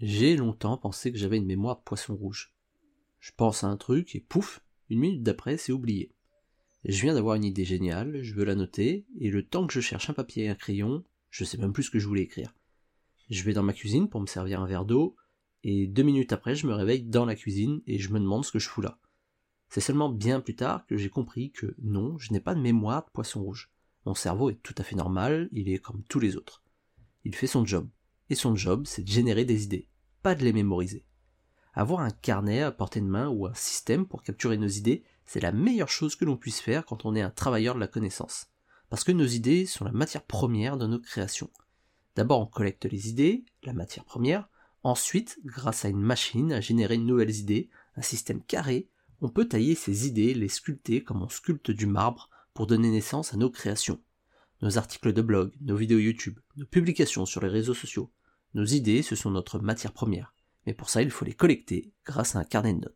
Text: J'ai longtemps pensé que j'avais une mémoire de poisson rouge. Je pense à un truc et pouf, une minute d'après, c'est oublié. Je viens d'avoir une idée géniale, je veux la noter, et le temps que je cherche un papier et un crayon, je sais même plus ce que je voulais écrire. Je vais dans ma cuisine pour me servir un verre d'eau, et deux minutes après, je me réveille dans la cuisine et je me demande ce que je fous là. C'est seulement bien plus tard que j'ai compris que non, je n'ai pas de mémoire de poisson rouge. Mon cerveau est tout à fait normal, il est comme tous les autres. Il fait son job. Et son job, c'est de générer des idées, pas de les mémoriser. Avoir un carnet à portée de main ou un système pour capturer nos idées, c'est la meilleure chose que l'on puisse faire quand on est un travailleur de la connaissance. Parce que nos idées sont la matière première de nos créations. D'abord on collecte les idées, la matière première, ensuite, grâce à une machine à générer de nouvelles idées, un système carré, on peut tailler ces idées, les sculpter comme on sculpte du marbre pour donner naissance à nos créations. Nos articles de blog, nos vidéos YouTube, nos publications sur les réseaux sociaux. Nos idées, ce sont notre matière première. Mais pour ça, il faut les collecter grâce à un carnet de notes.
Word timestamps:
J'ai 0.00 0.36
longtemps 0.36 0.76
pensé 0.76 1.10
que 1.10 1.18
j'avais 1.18 1.38
une 1.38 1.46
mémoire 1.46 1.78
de 1.78 1.82
poisson 1.82 2.14
rouge. 2.14 2.54
Je 3.18 3.32
pense 3.36 3.64
à 3.64 3.66
un 3.66 3.76
truc 3.76 4.14
et 4.14 4.20
pouf, 4.20 4.64
une 4.90 5.00
minute 5.00 5.24
d'après, 5.24 5.56
c'est 5.56 5.72
oublié. 5.72 6.12
Je 6.84 7.02
viens 7.02 7.14
d'avoir 7.14 7.34
une 7.34 7.44
idée 7.44 7.64
géniale, 7.64 8.22
je 8.22 8.32
veux 8.34 8.44
la 8.44 8.54
noter, 8.54 9.06
et 9.18 9.28
le 9.28 9.44
temps 9.44 9.66
que 9.66 9.72
je 9.72 9.80
cherche 9.80 10.08
un 10.08 10.14
papier 10.14 10.44
et 10.44 10.48
un 10.48 10.54
crayon, 10.54 11.04
je 11.30 11.42
sais 11.42 11.58
même 11.58 11.72
plus 11.72 11.82
ce 11.82 11.90
que 11.90 11.98
je 11.98 12.06
voulais 12.06 12.22
écrire. 12.22 12.54
Je 13.28 13.42
vais 13.42 13.52
dans 13.52 13.64
ma 13.64 13.72
cuisine 13.72 14.08
pour 14.08 14.20
me 14.20 14.26
servir 14.26 14.62
un 14.62 14.68
verre 14.68 14.84
d'eau, 14.84 15.16
et 15.64 15.88
deux 15.88 16.04
minutes 16.04 16.32
après, 16.32 16.54
je 16.54 16.68
me 16.68 16.74
réveille 16.74 17.02
dans 17.02 17.24
la 17.24 17.34
cuisine 17.34 17.82
et 17.88 17.98
je 17.98 18.12
me 18.12 18.20
demande 18.20 18.44
ce 18.44 18.52
que 18.52 18.60
je 18.60 18.68
fous 18.68 18.80
là. 18.80 19.00
C'est 19.68 19.80
seulement 19.80 20.08
bien 20.08 20.40
plus 20.40 20.54
tard 20.54 20.86
que 20.86 20.96
j'ai 20.96 21.10
compris 21.10 21.50
que 21.50 21.74
non, 21.82 22.16
je 22.18 22.32
n'ai 22.32 22.40
pas 22.40 22.54
de 22.54 22.60
mémoire 22.60 23.04
de 23.04 23.10
poisson 23.10 23.42
rouge. 23.42 23.72
Mon 24.06 24.14
cerveau 24.14 24.50
est 24.50 24.62
tout 24.62 24.74
à 24.78 24.84
fait 24.84 24.96
normal, 24.96 25.48
il 25.50 25.68
est 25.68 25.78
comme 25.78 26.04
tous 26.04 26.20
les 26.20 26.36
autres. 26.36 26.62
Il 27.24 27.34
fait 27.34 27.48
son 27.48 27.66
job. 27.66 27.88
Et 28.30 28.34
son 28.34 28.54
job, 28.56 28.86
c'est 28.86 29.02
de 29.02 29.08
générer 29.08 29.44
des 29.44 29.64
idées, 29.64 29.88
pas 30.22 30.34
de 30.34 30.44
les 30.44 30.52
mémoriser. 30.52 31.04
Avoir 31.74 32.00
un 32.00 32.10
carnet 32.10 32.62
à 32.62 32.72
portée 32.72 33.00
de 33.00 33.06
main 33.06 33.28
ou 33.28 33.46
un 33.46 33.54
système 33.54 34.06
pour 34.06 34.22
capturer 34.22 34.58
nos 34.58 34.68
idées, 34.68 35.04
c'est 35.24 35.40
la 35.40 35.52
meilleure 35.52 35.88
chose 35.88 36.16
que 36.16 36.24
l'on 36.24 36.36
puisse 36.36 36.60
faire 36.60 36.84
quand 36.84 37.04
on 37.04 37.14
est 37.14 37.22
un 37.22 37.30
travailleur 37.30 37.74
de 37.74 37.80
la 37.80 37.86
connaissance. 37.86 38.48
Parce 38.90 39.04
que 39.04 39.12
nos 39.12 39.26
idées 39.26 39.66
sont 39.66 39.84
la 39.84 39.92
matière 39.92 40.24
première 40.24 40.76
de 40.76 40.86
nos 40.86 40.98
créations. 40.98 41.50
D'abord 42.16 42.40
on 42.40 42.46
collecte 42.46 42.86
les 42.86 43.08
idées, 43.08 43.44
la 43.62 43.72
matière 43.72 44.04
première, 44.04 44.48
ensuite, 44.82 45.38
grâce 45.44 45.84
à 45.84 45.88
une 45.88 46.00
machine 46.00 46.52
à 46.52 46.60
générer 46.60 46.96
de 46.96 47.02
nouvelles 47.02 47.36
idées, 47.36 47.68
un 47.96 48.02
système 48.02 48.42
carré, 48.42 48.88
on 49.20 49.28
peut 49.28 49.46
tailler 49.46 49.74
ces 49.74 50.06
idées, 50.06 50.34
les 50.34 50.48
sculpter 50.48 51.02
comme 51.02 51.22
on 51.22 51.28
sculpte 51.28 51.70
du 51.70 51.86
marbre 51.86 52.30
pour 52.54 52.66
donner 52.66 52.90
naissance 52.90 53.34
à 53.34 53.36
nos 53.36 53.50
créations. 53.50 54.00
Nos 54.62 54.78
articles 54.78 55.12
de 55.12 55.22
blog, 55.22 55.54
nos 55.60 55.76
vidéos 55.76 55.98
YouTube, 55.98 56.40
nos 56.56 56.66
publications 56.66 57.26
sur 57.26 57.40
les 57.40 57.48
réseaux 57.48 57.74
sociaux. 57.74 58.10
Nos 58.54 58.64
idées, 58.64 59.02
ce 59.02 59.16
sont 59.16 59.30
notre 59.30 59.58
matière 59.58 59.92
première. 59.92 60.34
Mais 60.66 60.74
pour 60.74 60.90
ça, 60.90 61.02
il 61.02 61.10
faut 61.10 61.24
les 61.24 61.34
collecter 61.34 61.92
grâce 62.04 62.36
à 62.36 62.40
un 62.40 62.44
carnet 62.44 62.74
de 62.74 62.80
notes. 62.80 62.86